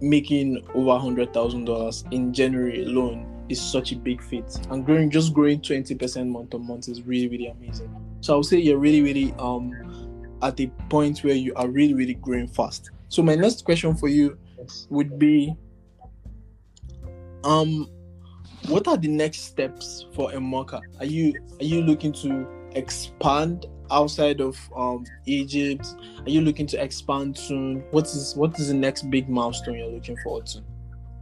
making 0.00 0.64
over 0.74 0.98
hundred 0.98 1.32
thousand 1.34 1.64
dollars 1.64 2.04
in 2.10 2.32
January 2.32 2.84
alone 2.84 3.26
is 3.48 3.60
such 3.60 3.92
a 3.92 3.96
big 3.96 4.22
feat. 4.22 4.44
And 4.70 4.86
growing 4.86 5.10
just 5.10 5.34
growing 5.34 5.60
twenty 5.60 5.94
percent 5.94 6.30
month 6.30 6.54
on 6.54 6.66
month 6.66 6.88
is 6.88 7.02
really, 7.02 7.28
really 7.28 7.46
amazing. 7.48 7.94
So 8.20 8.34
I 8.34 8.36
would 8.36 8.46
say 8.46 8.58
you're 8.58 8.78
really, 8.78 9.02
really 9.02 9.34
um 9.38 9.72
at 10.44 10.60
a 10.60 10.66
point 10.88 11.24
where 11.24 11.34
you 11.34 11.52
are 11.56 11.68
really, 11.68 11.94
really 11.94 12.14
growing 12.14 12.46
fast. 12.46 12.90
So 13.08 13.22
my 13.22 13.34
next 13.34 13.64
question 13.64 13.94
for 13.94 14.08
you 14.08 14.38
would 14.90 15.18
be 15.18 15.54
um 17.42 17.88
what 18.68 18.88
are 18.88 18.96
the 18.96 19.08
next 19.08 19.40
steps 19.40 20.06
for 20.14 20.30
Emoka? 20.30 20.80
Are 20.98 21.04
you 21.04 21.34
are 21.60 21.64
you 21.64 21.82
looking 21.82 22.12
to 22.12 22.46
expand 22.72 23.66
outside 23.90 24.40
of 24.40 24.56
um 24.76 25.04
Egypt? 25.26 25.86
Are 26.20 26.30
you 26.30 26.40
looking 26.40 26.66
to 26.68 26.82
expand 26.82 27.36
soon? 27.36 27.84
What 27.90 28.06
is 28.06 28.34
what 28.36 28.58
is 28.58 28.68
the 28.68 28.74
next 28.74 29.10
big 29.10 29.28
milestone 29.28 29.76
you're 29.76 29.88
looking 29.88 30.16
forward 30.22 30.46
to? 30.46 30.62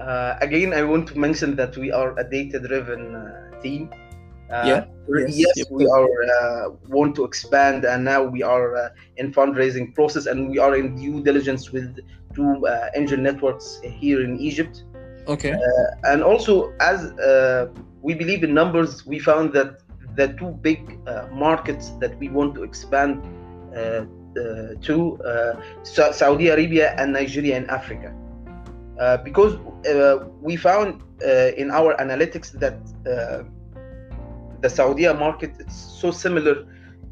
Uh, 0.01 0.37
again, 0.41 0.73
I 0.73 0.83
want 0.83 1.07
to 1.09 1.19
mention 1.19 1.55
that 1.57 1.77
we 1.77 1.93
are 1.93 2.19
a 2.19 2.29
data-driven 2.29 3.15
uh, 3.15 3.61
team. 3.61 3.91
Uh, 4.53 4.63
Yeah, 4.67 4.85
Yes, 5.09 5.37
yes, 5.37 5.53
yep. 5.57 5.67
we 5.71 5.87
are 5.87 6.09
uh, 6.37 6.71
want 6.89 7.17
to 7.17 7.25
expand, 7.25 7.85
and 7.85 8.05
now 8.05 8.23
we 8.23 8.43
are 8.43 8.77
uh, 8.77 8.89
in 9.17 9.33
fundraising 9.33 9.95
process, 9.95 10.27
and 10.27 10.49
we 10.51 10.59
are 10.59 10.77
in 10.77 10.95
due 10.95 11.23
diligence 11.23 11.73
with 11.73 11.89
two 12.37 12.67
uh, 12.67 12.89
angel 12.95 13.19
networks 13.19 13.81
here 13.83 14.23
in 14.23 14.39
Egypt. 14.39 14.85
Okay. 15.29 15.53
and 16.11 16.23
also 16.23 16.73
as 16.81 16.99
uh, 17.13 17.69
we 18.03 18.13
believe 18.15 18.43
in 18.43 18.53
numbers 18.53 19.07
we 19.07 19.19
found 19.21 19.53
that 19.53 19.71
the 20.17 20.29
two 20.39 20.51
big 20.69 20.81
uh, 21.07 21.29
markets 21.33 21.91
that 22.01 22.19
we 22.19 22.29
want 22.29 22.55
to 22.57 22.63
expand 22.65 23.23
uh, 23.23 23.79
uh, 23.79 24.75
to 24.89 24.97
uh, 25.23 25.55
Sa- 25.85 26.11
saudi 26.11 26.49
arabia 26.49 26.87
and 26.99 27.13
nigeria 27.13 27.55
and 27.57 27.71
africa 27.71 28.11
uh, 29.01 29.17
because 29.19 29.55
uh, 29.87 30.27
we 30.41 30.57
found 30.57 31.03
uh, 31.25 31.63
in 31.63 31.71
our 31.71 31.95
analytics 32.05 32.51
that 32.63 32.77
uh, 33.07 33.45
the 34.63 34.71
saudi 34.71 35.07
market 35.13 35.53
is 35.61 35.75
so 36.01 36.11
similar 36.11 36.67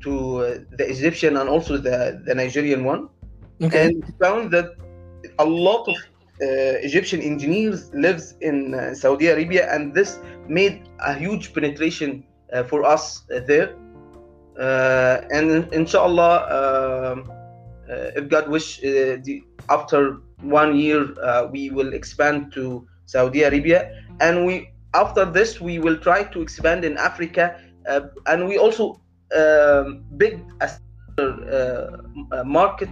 to 0.04 0.12
uh, 0.38 0.58
the 0.78 0.86
egyptian 0.88 1.36
and 1.36 1.48
also 1.48 1.76
the, 1.76 2.22
the 2.26 2.34
nigerian 2.34 2.84
one 2.84 3.08
Okay. 3.62 3.88
and 3.88 4.14
found 4.18 4.50
that 4.52 4.70
a 5.38 5.44
lot 5.44 5.86
of 5.86 5.96
uh, 6.40 6.80
Egyptian 6.80 7.20
engineers 7.20 7.92
lives 7.92 8.34
in 8.40 8.74
uh, 8.74 8.94
Saudi 8.94 9.26
Arabia, 9.26 9.68
and 9.74 9.92
this 9.92 10.18
made 10.48 10.88
a 11.00 11.12
huge 11.12 11.52
penetration 11.52 12.24
uh, 12.52 12.62
for 12.62 12.84
us 12.84 13.28
uh, 13.30 13.40
there. 13.46 13.76
Uh, 14.58 15.20
and 15.30 15.68
inshallah, 15.74 16.48
um, 16.48 17.30
uh, 17.90 18.16
if 18.16 18.28
God 18.28 18.48
wish, 18.48 18.78
uh, 18.78 19.20
the, 19.22 19.42
after 19.68 20.20
one 20.40 20.76
year, 20.76 21.06
uh, 21.20 21.46
we 21.52 21.68
will 21.70 21.92
expand 21.92 22.52
to 22.52 22.86
Saudi 23.04 23.42
Arabia, 23.42 23.92
and 24.20 24.46
we 24.46 24.72
after 24.94 25.24
this 25.24 25.60
we 25.60 25.78
will 25.78 25.96
try 25.98 26.24
to 26.24 26.42
expand 26.42 26.84
in 26.84 26.96
Africa, 26.98 27.60
uh, 27.88 28.00
and 28.26 28.48
we 28.48 28.58
also 28.58 29.00
um, 29.36 30.04
big 30.16 30.40
uh, 30.60 30.66
uh, 31.18 32.44
market 32.44 32.88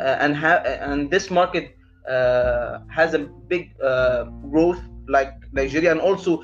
uh, 0.00 0.16
and 0.20 0.36
ha- 0.36 0.62
and 0.64 1.10
this 1.10 1.30
market 1.30 1.76
uh, 2.08 2.78
has 2.88 3.14
a 3.14 3.18
big 3.18 3.76
growth 4.50 4.80
like 5.08 5.32
Nigeria 5.52 5.90
and 5.90 6.00
also 6.00 6.42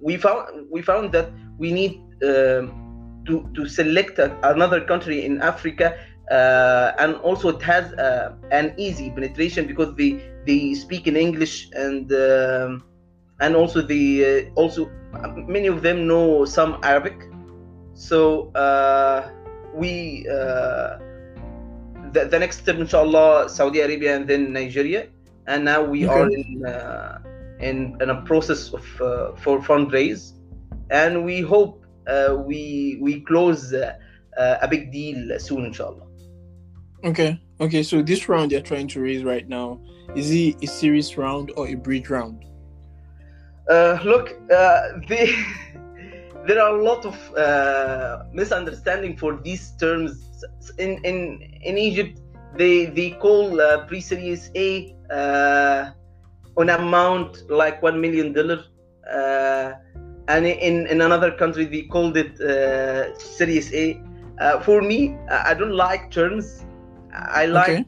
we 0.00 0.16
found 0.16 0.66
we 0.70 0.82
found 0.82 1.12
that 1.12 1.30
we 1.58 1.72
need 1.72 2.00
um, 2.24 3.22
to 3.26 3.48
to 3.54 3.66
select 3.66 4.18
a, 4.18 4.36
another 4.50 4.80
country 4.80 5.24
in 5.24 5.40
Africa 5.40 5.96
uh, 6.30 6.92
and 6.98 7.14
also 7.16 7.48
it 7.50 7.62
has 7.62 7.92
uh, 7.94 8.34
an 8.50 8.74
easy 8.76 9.10
penetration 9.10 9.66
because 9.66 9.94
they 9.96 10.20
they 10.46 10.74
speak 10.74 11.06
in 11.06 11.16
English 11.16 11.68
and 11.74 12.12
um, 12.12 12.82
and 13.42 13.56
also 13.56 13.82
the 13.82 14.04
uh, 14.24 14.60
also 14.60 14.88
many 15.56 15.66
of 15.66 15.82
them 15.82 16.06
know 16.06 16.44
some 16.44 16.78
Arabic 16.82 17.18
so 17.92 18.50
uh, 18.52 19.30
we 19.74 20.26
uh, 20.30 20.98
the, 22.12 22.28
the 22.30 22.38
next 22.38 22.58
step 22.58 22.76
inshallah 22.76 23.48
saudi 23.48 23.80
arabia 23.80 24.16
and 24.16 24.28
then 24.28 24.52
nigeria 24.52 25.08
and 25.46 25.64
now 25.64 25.82
we 25.82 26.04
Okay. 26.04 26.20
are 26.20 26.28
in, 26.30 26.66
uh, 26.66 27.18
in 27.60 27.96
in 28.00 28.10
a 28.10 28.22
process 28.22 28.72
of 28.72 28.84
uh, 29.00 29.34
for 29.36 29.60
fundraise 29.60 30.32
and 30.90 31.24
we 31.24 31.40
hope 31.40 31.84
uh, 32.06 32.36
we 32.48 32.98
we 33.00 33.20
close 33.20 33.72
uh, 33.74 33.94
a 34.62 34.68
big 34.68 34.92
deal 34.92 35.38
soon 35.38 35.64
inshallah 35.66 36.06
Okay. 37.04 37.40
Okay. 37.60 37.82
So 37.82 38.00
this 38.00 38.28
round 38.28 38.52
you're 38.52 38.60
trying 38.60 38.86
to 38.94 39.00
raise 39.00 39.24
right 39.24 39.48
now 39.48 39.80
is 40.14 40.30
it 40.30 40.62
a 40.62 40.66
Series 40.66 41.16
round 41.16 41.50
or 41.56 41.66
a 41.66 41.74
bridge 41.74 42.08
round? 42.08 42.44
Uh, 43.70 43.98
look 44.04 44.30
uh, 44.50 44.80
the, 45.08 45.32
there 46.46 46.60
are 46.60 46.76
a 46.76 46.82
lot 46.82 47.04
of 47.04 47.16
uh, 47.34 48.24
misunderstanding 48.32 49.16
for 49.16 49.38
these 49.42 49.72
terms. 49.80 50.28
In 50.78 50.98
in 51.04 51.40
in 51.62 51.78
egypt 51.78 52.20
they 52.56 52.86
they 52.86 53.10
call 53.10 53.60
uh, 53.60 53.86
pre-series 53.86 54.50
a 54.56 54.94
uh, 55.10 55.90
an 56.56 56.68
amount 56.70 57.36
like 57.48 57.82
one 57.82 58.00
million 58.00 58.32
dollar. 58.32 58.60
Uh, 59.12 59.72
and 60.28 60.46
in 60.46 60.86
in 60.86 61.00
another 61.00 61.32
country 61.32 61.64
they 61.64 61.82
called 61.82 62.16
it 62.16 62.40
uh, 62.40 63.16
series 63.18 63.72
a. 63.72 64.00
Uh, 64.40 64.60
for 64.60 64.80
me 64.82 65.16
i 65.30 65.50
I 65.50 65.54
don't 65.54 65.76
like 65.86 66.10
terms. 66.10 66.64
I 67.12 67.46
like 67.46 67.78
Okay. 67.78 67.86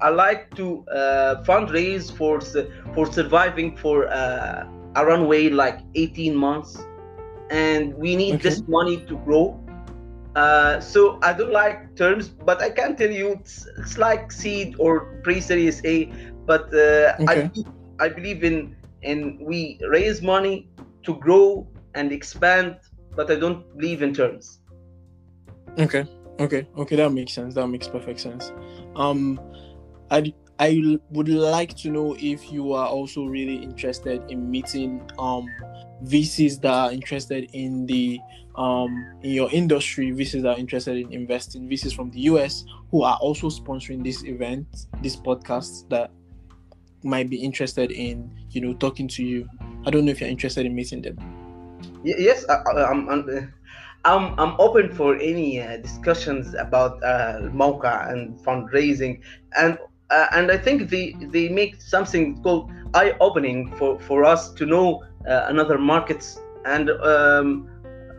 I 0.00 0.08
like 0.10 0.54
to 0.56 0.84
uh, 0.88 1.42
fundraise 1.48 2.06
for 2.18 2.40
for 2.94 3.06
surviving 3.06 3.76
for 3.76 4.08
uh, 4.08 4.64
a 4.96 5.04
runway 5.04 5.48
like 5.48 5.80
18 5.94 6.34
months, 6.34 6.78
and 7.50 7.94
we 7.94 8.16
need 8.16 8.36
Okay. 8.36 8.48
this 8.50 8.62
money 8.68 9.04
to 9.06 9.16
grow. 9.18 9.60
Uh, 10.34 10.80
so 10.80 11.18
I 11.22 11.32
don't 11.32 11.52
like 11.52 11.94
terms, 11.96 12.28
but 12.28 12.60
I 12.60 12.70
can 12.70 12.96
tell 12.96 13.10
you 13.10 13.32
it's, 13.32 13.66
it's 13.78 13.98
like 13.98 14.32
seed 14.32 14.74
or 14.78 15.20
pre-series 15.22 15.84
A. 15.84 16.06
But 16.46 16.74
uh, 16.74 17.16
I, 17.28 17.50
I 18.00 18.08
believe 18.08 18.44
in 18.44 18.76
in 19.02 19.38
we 19.40 19.78
raise 19.88 20.22
money 20.22 20.68
to 21.04 21.14
grow 21.14 21.68
and 21.94 22.10
expand, 22.10 22.76
but 23.14 23.30
I 23.30 23.36
don't 23.36 23.64
believe 23.76 24.02
in 24.02 24.12
terms. 24.12 24.60
Okay. 25.78 26.04
Okay. 26.40 26.66
Okay. 26.76 26.96
That 26.96 27.10
makes 27.10 27.32
sense. 27.32 27.54
That 27.54 27.68
makes 27.68 27.86
perfect 27.86 28.20
sense. 28.20 28.52
Um, 28.96 29.40
I 30.10 30.32
I 30.58 30.98
would 31.10 31.28
like 31.28 31.76
to 31.78 31.90
know 31.90 32.16
if 32.18 32.52
you 32.52 32.72
are 32.74 32.86
also 32.86 33.24
really 33.24 33.56
interested 33.56 34.22
in 34.30 34.50
meeting 34.50 35.08
um 35.18 35.48
VCs 36.04 36.60
that 36.60 36.72
are 36.72 36.92
interested 36.92 37.50
in 37.52 37.86
the 37.86 38.20
um, 38.56 39.04
in 39.22 39.30
your 39.30 39.50
industry, 39.50 40.12
VCs 40.12 40.42
that 40.42 40.56
are 40.56 40.58
interested 40.58 40.96
in 40.96 41.12
investing, 41.12 41.68
VCs 41.68 41.94
from 41.94 42.10
the 42.10 42.20
US 42.20 42.64
who 42.90 43.02
are 43.02 43.16
also 43.16 43.48
sponsoring 43.48 44.04
this 44.04 44.22
event, 44.24 44.86
this 45.02 45.16
podcast 45.16 45.88
that 45.88 46.12
might 47.02 47.28
be 47.28 47.36
interested 47.36 47.90
in, 47.90 48.30
you 48.50 48.60
know, 48.60 48.74
talking 48.74 49.08
to 49.08 49.24
you. 49.24 49.48
I 49.86 49.90
don't 49.90 50.04
know 50.04 50.12
if 50.12 50.20
you're 50.20 50.30
interested 50.30 50.66
in 50.66 50.74
meeting 50.74 51.02
them. 51.02 51.18
Yes, 52.04 52.44
I, 52.48 52.62
am 52.90 53.08
I'm, 53.08 53.52
I'm, 54.04 54.38
I'm 54.38 54.60
open 54.60 54.94
for 54.94 55.16
any 55.16 55.60
uh, 55.60 55.78
discussions 55.78 56.54
about 56.54 57.02
uh, 57.02 57.48
Mocha 57.52 58.06
and 58.08 58.38
fundraising, 58.38 59.20
and 59.58 59.78
uh, 60.10 60.26
and 60.32 60.50
I 60.50 60.56
think 60.58 60.90
they 60.90 61.16
they 61.20 61.48
make 61.48 61.80
something 61.80 62.42
called 62.42 62.70
eye 62.94 63.14
opening 63.20 63.74
for 63.76 63.98
for 64.00 64.24
us 64.24 64.52
to 64.54 64.66
know 64.66 65.02
uh, 65.28 65.46
another 65.48 65.78
markets. 65.78 66.40
And 66.64 66.90
um, 66.90 67.68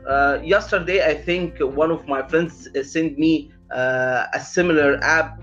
uh, 0.08 0.40
yesterday, 0.44 1.06
I 1.06 1.16
think 1.16 1.60
one 1.60 1.92
of 1.92 2.08
my 2.08 2.28
friends 2.28 2.68
uh, 2.76 2.84
sent 2.84 3.18
me 3.18 3.52
a 3.72 4.40
similar 4.40 5.04
app 5.04 5.40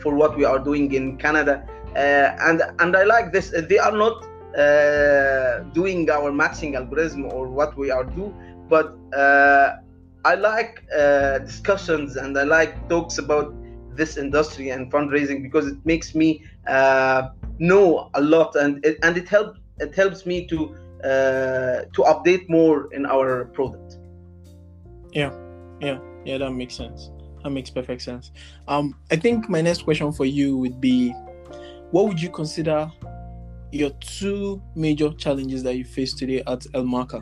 for 0.00 0.14
what 0.14 0.36
we 0.38 0.44
are 0.44 0.58
doing 0.58 0.92
in 0.94 1.18
Canada, 1.18 1.66
and 1.94 2.62
and 2.78 2.96
I 2.96 3.04
like 3.04 3.32
this. 3.32 3.52
They 3.68 3.78
are 3.78 3.96
not 3.96 4.24
uh, 4.56 5.60
doing 5.72 6.08
our 6.10 6.32
matching 6.32 6.74
algorithm 6.74 7.26
or 7.26 7.48
what 7.48 7.76
we 7.76 7.90
are 7.90 8.04
do 8.04 8.34
but 8.68 8.96
uh, 9.16 9.76
i 10.24 10.34
like 10.34 10.82
uh, 10.96 11.38
discussions 11.38 12.16
and 12.16 12.36
i 12.38 12.42
like 12.42 12.88
talks 12.88 13.18
about 13.18 13.54
this 13.98 14.16
industry 14.16 14.70
and 14.70 14.90
fundraising 14.90 15.42
because 15.42 15.66
it 15.66 15.78
makes 15.84 16.14
me 16.14 16.42
uh, 16.66 17.28
know 17.58 18.08
a 18.14 18.22
lot 18.22 18.54
and 18.56 18.82
it, 18.86 18.96
and 19.02 19.16
it 19.18 19.28
helps 19.28 19.58
it 19.80 19.94
helps 19.94 20.24
me 20.24 20.46
to 20.46 20.74
uh, 21.04 21.84
to 21.94 22.00
update 22.12 22.48
more 22.48 22.92
in 22.94 23.04
our 23.04 23.44
product. 23.56 23.98
Yeah. 25.12 25.32
Yeah. 25.80 25.98
Yeah 26.24 26.38
that 26.38 26.52
makes 26.52 26.74
sense. 26.74 27.10
That 27.42 27.50
makes 27.50 27.70
perfect 27.70 28.02
sense. 28.02 28.32
Um 28.66 28.94
i 29.10 29.16
think 29.16 29.48
my 29.48 29.60
next 29.60 29.82
question 29.82 30.12
for 30.12 30.24
you 30.24 30.56
would 30.56 30.80
be 30.80 31.12
what 31.90 32.06
would 32.06 32.20
you 32.20 32.30
consider 32.30 32.90
your 33.70 33.90
two 34.00 34.62
major 34.74 35.10
challenges 35.12 35.62
that 35.62 35.76
you 35.76 35.84
face 35.84 36.14
today 36.14 36.40
at 36.46 36.60
Elmarka? 36.74 37.20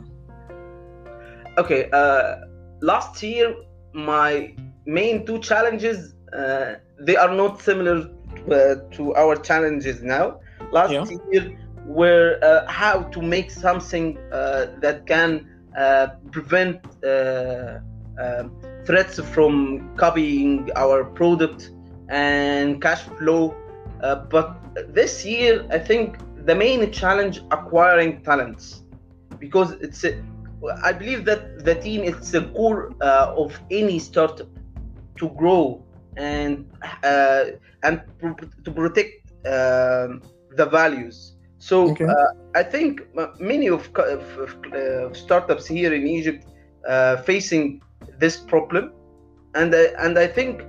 Okay, 1.57 1.89
uh, 1.91 2.35
last 2.81 3.21
year 3.23 3.55
my 3.93 4.53
main 4.85 5.25
two 5.25 5.39
challenges 5.39 6.13
uh, 6.33 6.75
they 6.99 7.15
are 7.15 7.33
not 7.33 7.61
similar 7.61 8.09
uh, 8.51 8.75
to 8.91 9.13
our 9.15 9.35
challenges 9.35 10.01
now. 10.01 10.39
Last 10.71 10.91
yeah. 10.91 11.05
year 11.31 11.57
were 11.85 12.39
uh, 12.41 12.69
how 12.69 13.03
to 13.03 13.21
make 13.21 13.49
something 13.49 14.17
uh, 14.31 14.67
that 14.81 15.05
can 15.05 15.47
uh, 15.77 16.07
prevent 16.31 16.81
um, 17.05 18.51
threats 18.85 19.19
from 19.19 19.95
copying 19.95 20.69
our 20.75 21.05
product 21.05 21.71
and 22.09 22.81
cash 22.81 23.03
flow. 23.17 23.55
but 24.29 24.57
this 24.93 25.25
year, 25.25 25.65
I 25.71 25.79
think 25.79 26.17
the 26.45 26.55
main 26.55 26.91
challenge 26.91 27.41
acquiring 27.51 28.23
talents 28.23 28.83
because 29.39 29.71
it's 29.73 30.03
a, 30.03 30.23
I 30.83 30.91
believe 30.93 31.25
that 31.25 31.63
the 31.65 31.75
team 31.75 32.03
is 32.03 32.31
the 32.31 32.43
core 32.55 32.93
uh, 33.01 33.33
of 33.37 33.59
any 33.69 33.99
startup 33.99 34.49
to 35.17 35.29
grow 35.29 35.83
and 36.17 36.65
uh, 37.03 37.45
and 37.83 38.01
to 38.65 38.71
protect 38.71 39.31
uh, 39.45 40.07
the 40.55 40.65
values. 40.65 41.33
So 41.59 41.91
okay. 41.91 42.05
Uh, 42.05 42.27
I 42.55 42.63
think 42.63 43.01
many 43.39 43.67
of, 43.67 43.89
of 43.95 45.17
startups 45.17 45.65
here 45.65 45.93
in 45.93 46.07
Egypt 46.07 46.45
uh, 46.87 47.17
facing 47.17 47.81
this 48.19 48.37
problem, 48.37 48.93
and 49.55 49.73
and 49.73 50.17
I 50.19 50.27
think 50.27 50.63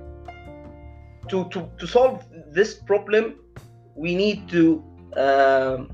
to, 1.29 1.47
to 1.49 1.69
to 1.77 1.87
solve 1.87 2.25
this 2.51 2.75
problem, 2.75 3.35
we 3.95 4.15
need 4.15 4.49
to 4.49 4.83
um, 5.17 5.91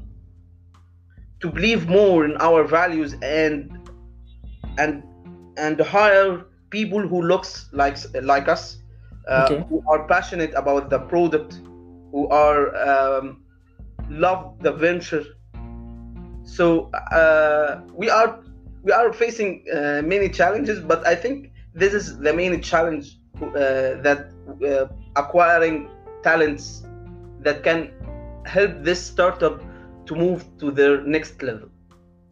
to 1.40 1.50
believe 1.50 1.88
more 1.88 2.26
in 2.26 2.38
our 2.38 2.64
values 2.64 3.16
and 3.22 3.72
and 4.78 5.04
and 5.58 5.80
hire 5.80 6.46
people 6.70 7.00
who 7.00 7.22
looks 7.22 7.70
like 7.72 7.98
like 8.22 8.48
us 8.48 8.80
uh, 9.28 9.48
okay. 9.50 9.66
who 9.70 9.84
are 9.88 10.08
passionate 10.08 10.54
about 10.56 10.90
the 10.90 11.00
product 11.00 11.60
who 12.12 12.28
are 12.30 12.76
um, 12.78 13.44
love 14.10 14.56
the 14.62 14.72
venture. 14.72 15.26
So 16.44 16.92
uh, 17.12 17.82
we 17.94 18.10
are 18.10 18.40
we 18.86 18.92
are 18.92 19.12
facing 19.12 19.66
uh, 19.74 20.02
many 20.06 20.30
challenges 20.30 20.80
but 20.80 21.06
i 21.08 21.16
think 21.16 21.52
this 21.74 21.94
is 21.94 22.20
the 22.20 22.32
main 22.32 22.62
challenge 22.62 23.18
uh, 23.42 24.00
that 24.06 24.32
uh, 24.64 24.86
acquiring 25.16 25.90
talents 26.24 26.84
that 27.42 27.64
can 27.64 27.92
help 28.46 28.72
this 28.84 29.04
startup 29.04 29.62
to 30.06 30.16
move 30.16 30.46
to 30.60 30.72
their 30.72 31.02
next 31.02 31.42
level. 31.42 31.70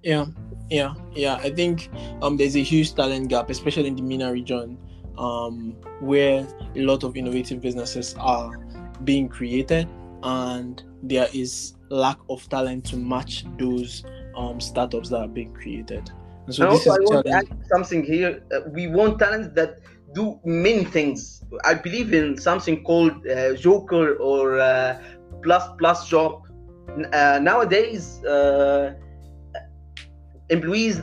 Yeah 0.03 0.25
yeah 0.69 0.93
yeah. 1.13 1.35
I 1.35 1.49
think 1.49 1.89
um 2.21 2.37
there's 2.37 2.55
a 2.55 2.63
huge 2.63 2.93
talent 2.93 3.27
gap 3.27 3.49
especially 3.49 3.87
in 3.87 3.95
the 3.95 4.01
MENA 4.01 4.31
region 4.31 4.77
um 5.17 5.75
where 6.01 6.47
a 6.75 6.81
lot 6.81 7.03
of 7.03 7.15
innovative 7.15 7.61
businesses 7.61 8.15
are 8.19 8.51
being 9.03 9.29
created 9.29 9.87
and 10.23 10.83
there 11.03 11.27
is 11.33 11.75
lack 11.89 12.17
of 12.29 12.47
talent 12.49 12.85
to 12.85 12.97
match 12.97 13.45
those 13.59 14.03
um 14.35 14.59
startups 14.59 15.09
that 15.09 15.19
are 15.19 15.27
being 15.27 15.53
created 15.53 16.09
and 16.45 16.55
so 16.55 16.63
and 16.63 16.71
also, 16.71 16.91
I 16.91 16.97
want 16.99 17.25
to 17.25 17.31
add 17.31 17.47
something 17.71 18.03
here. 18.03 18.43
Uh, 18.53 18.61
we 18.71 18.87
want 18.87 19.19
talents 19.19 19.49
that 19.55 19.79
do 20.13 20.39
many 20.43 20.83
things. 20.83 21.43
I 21.63 21.73
believe 21.73 22.13
in 22.13 22.37
something 22.37 22.83
called 22.83 23.25
uh, 23.27 23.53
Joker 23.55 24.15
or 24.15 24.59
uh, 24.59 25.01
plus 25.41 25.63
plus 25.79 26.09
job. 26.09 26.41
Uh, 27.13 27.39
nowadays, 27.41 28.23
uh, 28.25 28.93
employees 30.49 31.01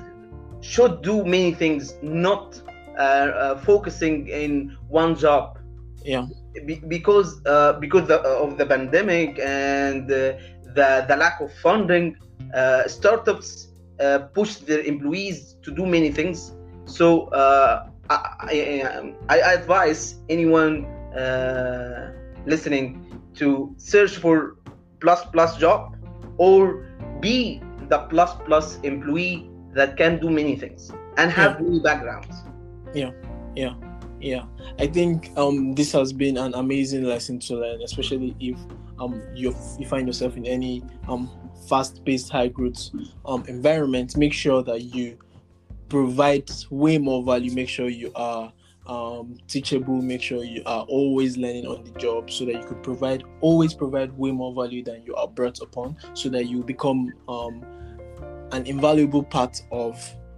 should 0.60 1.02
do 1.02 1.24
many 1.24 1.54
things, 1.54 1.94
not 2.02 2.60
Uh, 2.98 3.02
uh, 3.02 3.58
focusing 3.58 4.26
in 4.28 4.76
one 4.88 5.14
job. 5.14 5.58
Yeah. 6.04 6.26
Be- 6.66 6.82
because 6.88 7.40
uh, 7.46 7.74
because 7.74 8.08
the, 8.08 8.20
uh, 8.20 8.44
of 8.44 8.58
the 8.58 8.66
pandemic 8.66 9.38
and 9.38 10.08
the 10.08 10.38
the 10.74 11.16
lack 11.16 11.40
of 11.40 11.52
funding, 11.62 12.16
uh, 12.52 12.86
startups 12.88 13.68
push 14.34 14.56
their 14.56 14.80
employees 14.80 15.56
to 15.62 15.70
do 15.70 15.86
many 15.86 16.10
things. 16.10 16.52
So 16.84 17.30
I, 17.32 17.86
I, 18.10 18.80
um, 18.82 19.14
I 19.28 19.38
advise 19.38 20.16
anyone 20.28 20.86
listening 22.46 23.06
to 23.36 23.74
search 23.78 24.16
for 24.16 24.56
plus 25.00 25.24
plus 25.32 25.56
job 25.56 25.96
or 26.38 26.86
be 27.20 27.62
the 27.88 27.98
plus 28.10 28.34
plus 28.46 28.78
employee 28.82 29.48
that 29.74 29.96
can 29.96 30.18
do 30.18 30.28
many 30.28 30.56
things 30.56 30.90
and 31.16 31.30
have 31.30 31.56
yeah. 31.60 31.66
many 31.66 31.80
backgrounds 31.80 32.44
yeah 32.94 33.10
yeah 33.56 33.74
yeah 34.20 34.44
i 34.78 34.86
think 34.86 35.30
um 35.36 35.74
this 35.74 35.92
has 35.92 36.12
been 36.12 36.36
an 36.36 36.54
amazing 36.54 37.04
lesson 37.04 37.38
to 37.38 37.56
learn 37.56 37.80
especially 37.82 38.36
if 38.40 38.58
um 38.98 39.22
you 39.34 39.54
you 39.78 39.86
find 39.86 40.06
yourself 40.06 40.36
in 40.36 40.46
any 40.46 40.82
um 41.08 41.30
fast-paced 41.68 42.30
high 42.30 42.48
growth 42.48 42.90
um 43.26 43.44
environment 43.46 44.16
make 44.16 44.32
sure 44.32 44.62
that 44.62 44.82
you 44.82 45.16
provide 45.88 46.50
way 46.70 46.98
more 46.98 47.22
value 47.22 47.52
make 47.52 47.68
sure 47.68 47.88
you 47.88 48.12
are 48.14 48.52
um, 48.90 49.38
teachable. 49.46 50.02
Make 50.02 50.20
sure 50.20 50.44
you 50.44 50.62
are 50.66 50.82
always 50.82 51.36
learning 51.36 51.66
on 51.66 51.84
the 51.84 51.92
job 51.92 52.30
so 52.30 52.44
that 52.44 52.54
you 52.54 52.64
could 52.64 52.82
provide, 52.82 53.22
always 53.40 53.72
provide 53.72 54.12
way 54.18 54.32
more 54.32 54.52
value 54.52 54.82
than 54.82 55.02
you 55.04 55.14
are 55.14 55.28
brought 55.28 55.60
upon, 55.60 55.96
so 56.14 56.28
that 56.30 56.46
you 56.46 56.62
become 56.62 57.12
um, 57.28 57.64
an 58.52 58.66
invaluable 58.66 59.22
part 59.22 59.62
of 59.70 59.96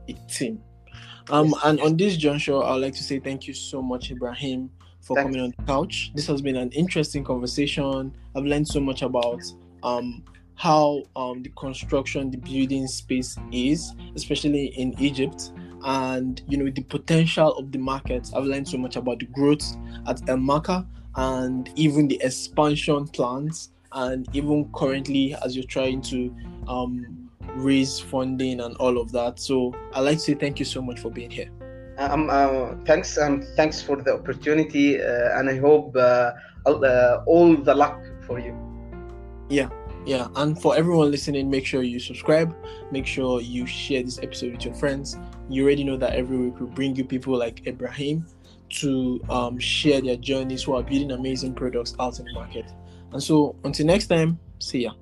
a 0.09 0.13
team. 0.29 0.63
Um. 1.31 1.55
And 1.65 1.81
on 1.81 1.97
this 1.97 2.17
juncture, 2.17 2.63
I'd 2.63 2.77
like 2.77 2.95
to 2.95 3.03
say 3.03 3.19
thank 3.19 3.47
you 3.47 3.55
so 3.55 3.83
much, 3.83 4.11
Ibrahim, 4.11 4.71
for 5.01 5.17
Thanks. 5.17 5.29
coming 5.29 5.41
on 5.41 5.55
the 5.57 5.65
couch. 5.65 6.13
This 6.15 6.27
has 6.27 6.43
been 6.43 6.57
an 6.57 6.71
interesting 6.71 7.25
conversation. 7.25 8.15
I've 8.35 8.45
learned 8.45 8.69
so 8.69 8.81
much 8.81 9.03
about 9.03 9.41
um, 9.83 10.25
how 10.55 11.03
um, 11.17 11.43
the 11.43 11.51
construction, 11.51 12.31
the 12.31 12.39
building 12.39 12.87
space 12.87 13.37
is, 13.51 13.95
especially 14.15 14.67
in 14.67 14.95
Egypt 15.01 15.53
and 15.85 16.43
you 16.49 16.57
know 16.57 16.71
the 16.71 16.83
potential 16.83 17.53
of 17.53 17.73
the 17.73 17.79
market. 17.79 18.31
I've 18.35 18.45
learned 18.45 18.69
so 18.69 18.79
much 18.79 18.97
about 18.97 19.19
the 19.19 19.27
growth 19.27 19.77
at 20.07 20.19
Elmarka 20.23 20.87
and 21.17 21.71
even 21.77 22.09
the 22.09 22.21
expansion 22.23 23.09
plans, 23.09 23.71
and 23.93 24.29
even 24.35 24.71
currently 24.75 25.35
as 25.45 25.57
you're 25.57 25.65
trying 25.65 26.01
to 26.03 26.35
um, 26.69 27.22
raise 27.57 27.99
funding 27.99 28.61
and 28.61 28.77
all 28.77 28.99
of 28.99 29.13
that. 29.13 29.39
So 29.39 29.75
I'd 29.93 30.01
like 30.01 30.19
to 30.19 30.25
say 30.25 30.35
thank 30.35 30.59
you 30.59 30.65
so 30.65 30.83
much 30.83 31.01
for 31.01 31.11
being 31.11 31.31
here. 31.31 31.51
Um, 31.99 32.31
uh, 32.31 32.75
thanks, 32.85 33.19
um, 33.19 33.43
thanks 33.55 33.83
for 33.83 33.97
the 33.97 34.15
opportunity, 34.15 35.01
uh, 35.01 35.39
and 35.39 35.49
I 35.49 35.59
hope 35.59 35.95
uh, 35.95 36.33
all, 36.65 36.85
uh, 36.85 37.23
all 37.27 37.55
the 37.55 37.75
luck 37.75 38.01
for 38.27 38.39
you. 38.39 38.57
Yeah, 39.51 39.69
yeah 40.05 40.29
and 40.37 40.61
for 40.61 40.77
everyone 40.77 41.11
listening 41.11 41.49
make 41.49 41.65
sure 41.65 41.83
you 41.83 42.01
subscribe 42.01 42.55
make 42.91 43.07
sure 43.07 43.41
you 43.41 43.67
share 43.67 44.03
this 44.03 44.19
episode 44.19 44.53
with 44.53 44.65
your 44.65 44.75
friends 44.75 45.17
you 45.49 45.63
already 45.63 45.85
know 45.85 45.97
that 45.97 46.13
every 46.15 46.37
week 46.37 46.59
we 46.59 46.67
bring 46.67 46.97
you 46.97 47.05
people 47.05 47.37
like 47.37 47.67
ibrahim 47.67 48.27
to 48.69 49.21
um, 49.29 49.59
share 49.59 50.01
their 50.01 50.17
journeys 50.17 50.63
who 50.65 50.75
are 50.75 50.83
building 50.83 51.13
amazing 51.13 51.55
products 51.55 51.95
out 52.01 52.19
in 52.19 52.25
the 52.25 52.33
market 52.33 52.65
and 53.13 53.23
so 53.23 53.55
until 53.65 53.87
next 53.87 54.07
time 54.07 54.39
see 54.59 54.83
ya 54.85 54.93